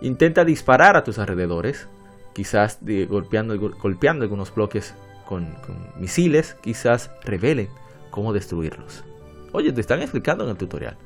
[0.00, 1.88] intenta disparar a tus alrededores,
[2.34, 4.94] quizás golpeando, golpeando algunos bloques
[5.26, 5.56] con,
[5.96, 7.68] misiles, quizás revelen
[8.10, 9.04] cómo destruirlos.
[9.52, 10.96] Oye, te están explicando en el tutorial.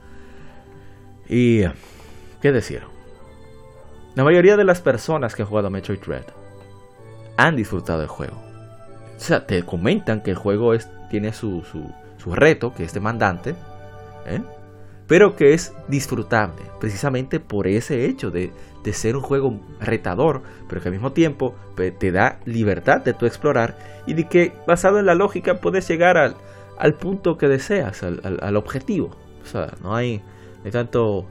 [1.28, 1.62] Y...
[2.42, 2.82] ¿Qué decir?
[4.14, 5.98] La mayoría de las personas que han jugado a Metroid
[7.38, 8.45] han disfrutado del juego
[9.16, 12.92] o sea, te comentan que el juego es, tiene su, su, su reto, que es
[12.92, 13.54] demandante,
[14.26, 14.42] ¿eh?
[15.06, 18.52] pero que es disfrutable, precisamente por ese hecho de,
[18.84, 23.14] de, ser un juego retador, pero que al mismo tiempo pues, te da libertad de
[23.14, 26.36] tu explorar y de que basado en la lógica puedes llegar al,
[26.78, 29.16] al punto que deseas, al, al, objetivo.
[29.42, 30.22] O sea, no hay,
[30.64, 31.26] hay tanto...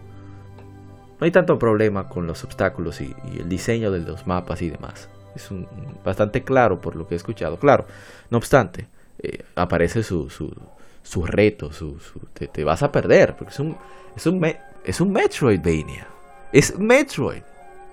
[1.18, 5.08] No hay tanto problema con los obstáculos y el diseño de los mapas y demás
[5.36, 5.68] es un,
[6.04, 7.58] bastante claro por lo que he escuchado.
[7.58, 7.86] Claro,
[8.30, 8.88] no obstante,
[9.20, 10.52] eh, aparece su, su,
[11.04, 13.78] su reto, su, su te, te, vas a perder, porque es un,
[14.16, 14.46] es un,
[14.84, 16.08] es un Metroidvania.
[16.52, 17.44] Es Metroid.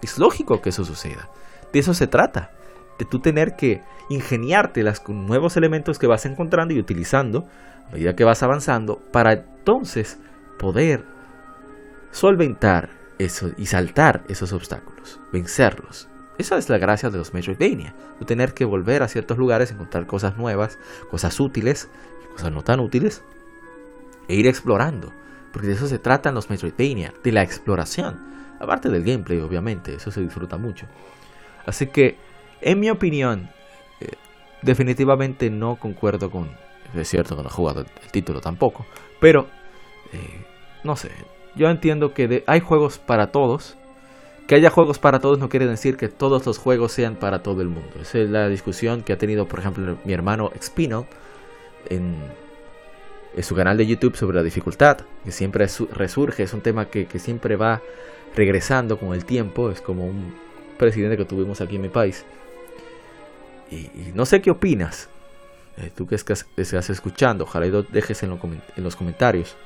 [0.02, 1.28] Es lógico que eso suceda.
[1.72, 2.50] De eso se trata.
[2.98, 7.46] De tú tener que ingeniártelas con nuevos elementos que vas encontrando y utilizando
[7.88, 10.18] a medida que vas avanzando para entonces
[10.58, 11.04] poder
[12.10, 16.08] solventar eso y saltar esos obstáculos, vencerlos.
[16.38, 20.06] Esa es la gracia de los Metroidvania, de tener que volver a ciertos lugares, encontrar
[20.06, 20.78] cosas nuevas,
[21.10, 21.88] cosas útiles,
[22.32, 23.22] cosas no tan útiles,
[24.28, 25.12] e ir explorando.
[25.52, 28.18] Porque de eso se tratan los Metroidvania, de la exploración.
[28.58, 30.86] Aparte del gameplay, obviamente, eso se disfruta mucho.
[31.66, 32.16] Así que,
[32.60, 33.50] en mi opinión,
[34.00, 34.12] eh,
[34.62, 36.50] definitivamente no concuerdo con...
[36.94, 38.86] Es cierto que no he jugado el título tampoco,
[39.20, 39.48] pero...
[40.12, 40.46] Eh,
[40.84, 41.10] no sé,
[41.54, 43.76] yo entiendo que de, hay juegos para todos
[44.46, 47.62] que haya juegos para todos no quiere decir que todos los juegos sean para todo
[47.62, 47.90] el mundo.
[48.00, 51.06] Esa es la discusión que ha tenido, por ejemplo, mi hermano Expino
[51.88, 52.16] en,
[53.42, 57.56] su canal de YouTube sobre la dificultad, que siempre resurge, es un tema que, siempre
[57.56, 57.80] va
[58.34, 60.34] regresando con el tiempo, es como un
[60.76, 62.24] presidente que tuvimos aquí en mi país.
[63.70, 65.08] Y, no sé qué opinas,
[65.78, 69.56] eh, tú que estás escuchando, ojalá y dejes en, lo, en los comentarios,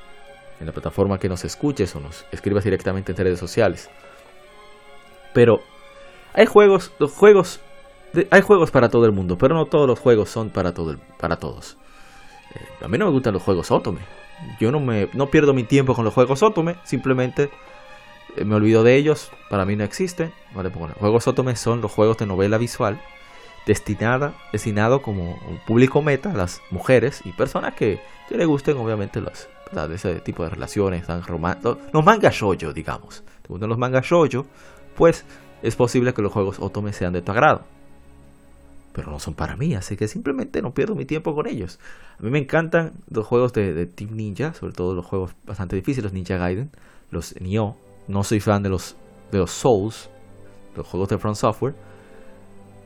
[0.59, 3.89] en la plataforma que nos escuches o nos escribas directamente en redes sociales.
[5.37, 5.61] Pero
[6.33, 7.59] hay juegos, los juegos,
[8.11, 10.89] de, hay juegos para todo el mundo, pero no todos los juegos son para, todo
[10.89, 11.77] el, para todos.
[12.55, 13.99] Eh, a mí no me gustan los juegos Otome.
[14.59, 17.51] Yo no, me, no pierdo mi tiempo con los juegos Otome, simplemente
[18.35, 20.33] eh, me olvido de ellos, para mí no existen.
[20.55, 22.99] Vale, bueno, juegos Otome son los juegos de novela visual
[23.67, 28.75] destinada, destinado como un público meta a las mujeres y personas que, que le gusten
[28.77, 29.91] obviamente las, ¿verdad?
[29.91, 31.77] ese tipo de relaciones tan románticas.
[31.93, 33.23] Los mangas shoujo, digamos.
[33.43, 34.47] Te los mangas shoujo,
[34.97, 35.25] pues
[35.61, 37.61] es posible que los juegos Otome sean de tu agrado.
[38.93, 41.79] Pero no son para mí, así que simplemente no pierdo mi tiempo con ellos.
[42.19, 46.05] A mí me encantan los juegos de, Team Ninja, sobre todo los juegos bastante difíciles,
[46.05, 46.71] los Ninja Gaiden,
[47.11, 47.75] los Nioh.
[48.07, 48.95] No soy fan de los
[49.31, 50.09] de los Souls,
[50.75, 51.75] los juegos de Front Software,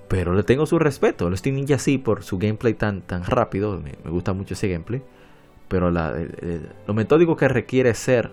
[0.10, 1.30] pero le tengo su respeto.
[1.30, 5.02] Los Steam Ninja sí por su gameplay tan, tan rápido, me, gusta mucho ese gameplay,
[5.70, 8.32] pero lo metódico que requiere ser,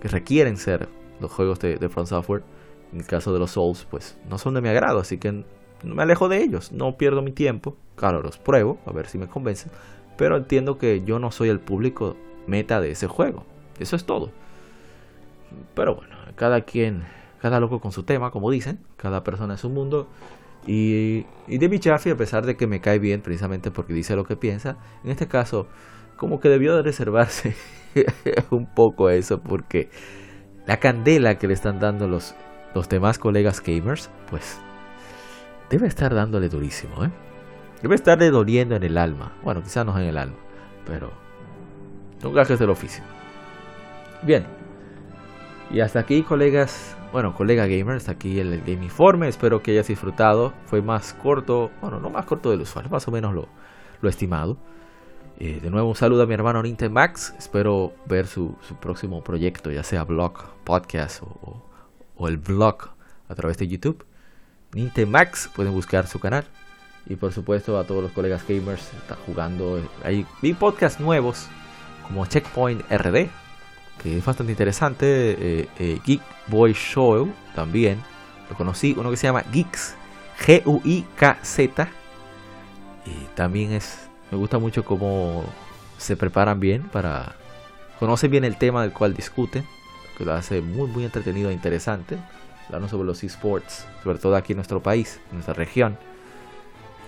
[0.00, 0.88] que requieren ser
[1.18, 2.42] los juegos de, de Front Software,
[2.92, 5.44] en el caso de los Souls, pues no son de mi agrado, así que
[5.82, 9.28] me alejo de ellos, no pierdo mi tiempo, claro, los pruebo, a ver si me
[9.28, 9.70] convencen,
[10.16, 12.16] pero entiendo que yo no soy el público
[12.46, 13.44] meta de ese juego,
[13.78, 14.30] eso es todo.
[15.74, 17.04] Pero bueno, cada quien,
[17.40, 20.08] cada loco con su tema, como dicen, cada persona es un mundo.
[20.66, 24.24] Y, y David Chaffee, a pesar de que me cae bien precisamente porque dice lo
[24.24, 25.66] que piensa, en este caso,
[26.16, 27.56] como que debió de reservarse
[28.50, 29.88] un poco eso, porque
[30.66, 32.34] la candela que le están dando los,
[32.74, 34.58] los demás colegas gamers, pues
[35.68, 37.10] debe estar dándole durísimo, ¿eh?
[37.82, 39.32] Debe estarle doliendo en el alma.
[39.42, 40.36] Bueno, quizás no en el alma,
[40.86, 41.10] pero
[42.20, 43.02] son gajes del oficio.
[44.22, 44.44] Bien,
[45.72, 49.28] y hasta aquí, colegas, bueno, colega gamer, hasta aquí el Game Informe.
[49.28, 50.52] Espero que hayas disfrutado.
[50.66, 53.48] Fue más corto, bueno, no más corto del usual, más o menos lo,
[54.00, 54.58] lo estimado.
[55.38, 57.34] Eh, de nuevo, un saludo a mi hermano Max.
[57.38, 61.69] Espero ver su, próximo proyecto, ya sea blog, podcast o,
[62.28, 62.90] el blog
[63.28, 64.04] a través de YouTube.
[65.06, 66.44] Max, pueden buscar su canal.
[67.06, 69.82] Y por supuesto a todos los colegas gamers, está jugando.
[70.04, 71.48] Hay vi podcasts nuevos
[72.06, 73.28] como Checkpoint RD,
[74.02, 75.06] que es bastante interesante.
[75.32, 78.00] Eh, eh, Geek Boy Show también.
[78.48, 79.94] Lo conocí, uno que se llama Geeks,
[80.44, 81.88] G-U-I-K-Z.
[83.06, 85.44] Y también es, me gusta mucho cómo
[86.00, 87.36] se preparan bien para,
[87.98, 89.66] conocen bien el tema del cual discuten,
[90.24, 92.18] lo hace muy, muy entretenido e interesante.
[92.66, 95.98] Hablando sobre los esports, sobre todo aquí en nuestro país, en nuestra región.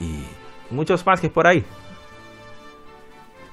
[0.00, 0.24] Y
[0.70, 1.64] muchos más que por ahí.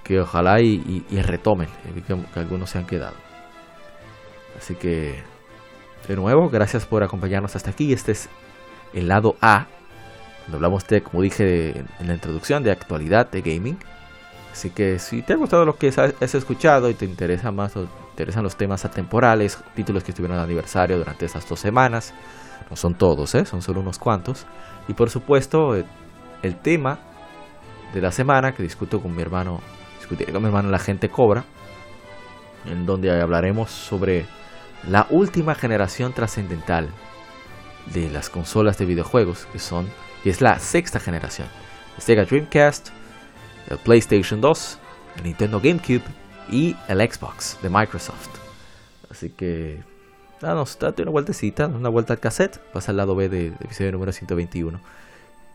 [0.03, 1.69] Que ojalá y, retomen,
[2.07, 3.15] que algunos se han quedado.
[4.57, 5.21] Así que,
[6.07, 7.93] de nuevo, gracias por acompañarnos hasta aquí.
[7.93, 8.27] Este es
[8.93, 9.67] el lado A,
[10.43, 13.77] donde hablamos de, como dije en la introducción, de actualidad de gaming.
[14.51, 17.73] Así que si te ha gustado lo que has escuchado y te interesa más
[18.19, 22.13] interesan los temas atemporales, títulos que estuvieron de aniversario durante estas dos semanas,
[22.69, 23.45] no son todos, ¿eh?
[23.45, 24.45] son solo unos cuantos.
[24.89, 25.85] Y por supuesto, eh,
[26.43, 26.99] el tema
[27.93, 29.61] de la semana que discuto con mi hermano,
[29.99, 31.45] discutiré con mi hermano La Gente Cobra,
[32.65, 34.25] en donde hablaremos sobre
[34.85, 36.89] la última generación trascendental
[37.93, 39.89] de las consolas de videojuegos, que son,
[40.25, 41.47] y es la sexta generación.
[41.97, 42.89] Sega Dreamcast,
[43.69, 44.77] el PlayStation 2,
[45.17, 46.03] el Nintendo GameCube
[46.51, 48.29] y el Xbox de Microsoft.
[49.09, 49.83] Así que,
[50.41, 54.11] danos, date una vueltecita, una vuelta al cassette, pasa al lado B del episodio número
[54.11, 54.79] 121.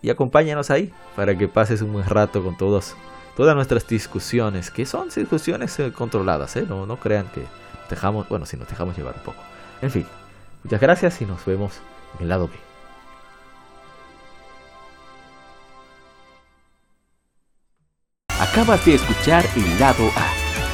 [0.03, 2.95] Y acompáñanos ahí para que pases un buen rato con todos,
[3.36, 6.66] todas nuestras discusiones, que son discusiones eh, controladas, ¿eh?
[6.68, 7.42] no, no crean que
[7.88, 9.42] dejamos, bueno, si nos dejamos llevar un poco.
[9.80, 10.07] En fin,
[10.62, 11.80] muchas gracias y nos vemos
[12.16, 12.55] en el lado B.
[18.40, 20.43] Acabas de escuchar el lado A.